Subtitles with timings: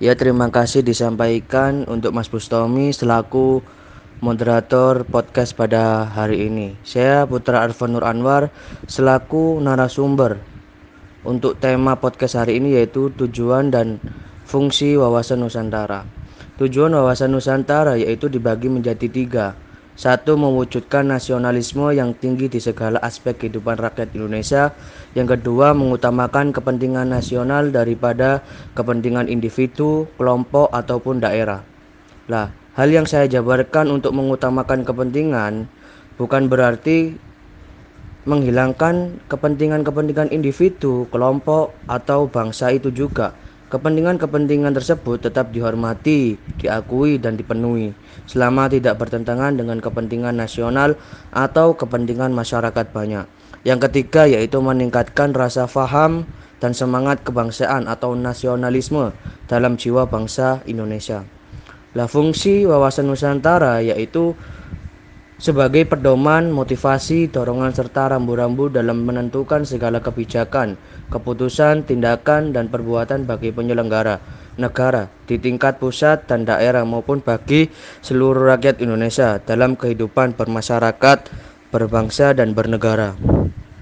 [0.00, 3.60] Ya terima kasih disampaikan untuk Mas Bustomi selaku
[4.24, 6.80] moderator podcast pada hari ini.
[6.80, 8.48] Saya Putra Arfan Nur Anwar
[8.88, 10.40] selaku narasumber
[11.20, 14.00] untuk tema podcast hari ini yaitu tujuan dan
[14.40, 16.08] fungsi wawasan Nusantara.
[16.56, 19.60] Tujuan wawasan Nusantara yaitu dibagi menjadi tiga.
[20.00, 24.72] Satu, mewujudkan nasionalisme yang tinggi di segala aspek kehidupan rakyat Indonesia.
[25.12, 28.40] Yang kedua, mengutamakan kepentingan nasional daripada
[28.72, 31.60] kepentingan individu, kelompok, ataupun daerah.
[32.32, 32.48] Lah,
[32.80, 35.68] hal yang saya jabarkan untuk mengutamakan kepentingan
[36.16, 37.20] bukan berarti
[38.24, 43.36] menghilangkan kepentingan-kepentingan individu, kelompok, atau bangsa itu juga.
[43.70, 47.94] Kepentingan-kepentingan tersebut tetap dihormati, diakui, dan dipenuhi
[48.26, 50.98] selama tidak bertentangan dengan kepentingan nasional
[51.30, 53.30] atau kepentingan masyarakat banyak.
[53.62, 56.26] Yang ketiga yaitu meningkatkan rasa faham
[56.58, 59.14] dan semangat kebangsaan atau nasionalisme
[59.46, 61.22] dalam jiwa bangsa Indonesia.
[61.94, 64.34] Lah fungsi wawasan Nusantara yaitu
[65.40, 70.76] sebagai pedoman, motivasi, dorongan serta rambu-rambu dalam menentukan segala kebijakan,
[71.08, 74.20] keputusan, tindakan, dan perbuatan bagi penyelenggara
[74.60, 77.72] negara di tingkat pusat dan daerah maupun bagi
[78.04, 81.18] seluruh rakyat Indonesia dalam kehidupan bermasyarakat,
[81.72, 83.39] berbangsa, dan bernegara.